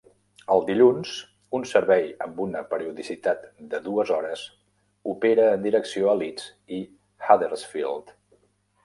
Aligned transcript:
Els 0.53 0.63
dilluns 0.67 1.09
un 1.57 1.65
servei 1.71 2.07
amb 2.25 2.39
una 2.45 2.63
periodicitat 2.71 3.45
de 3.73 3.81
dues 3.89 4.13
hores 4.15 4.47
opera 5.13 5.45
en 5.59 5.67
direcció 5.67 6.11
a 6.11 6.17
Leeds 6.23 6.49
i 6.79 6.81
Huddersfield. 7.29 8.11